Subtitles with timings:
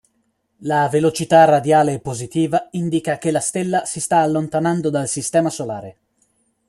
[0.61, 5.97] La velocità radiale positiva indica che la stella si sta allontanando dal sistema solare.